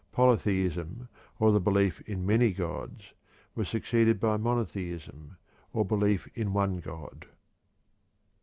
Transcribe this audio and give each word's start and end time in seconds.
Polytheism, 0.11 1.09
or 1.37 1.51
the 1.51 1.59
belief 1.61 2.01
in 2.09 2.25
many 2.25 2.53
gods, 2.53 3.13
was 3.53 3.69
succeeded 3.69 4.19
by 4.19 4.35
monotheism, 4.35 5.37
or 5.73 5.85
belief 5.85 6.27
in 6.33 6.53
one 6.53 6.79
god. 6.79 7.27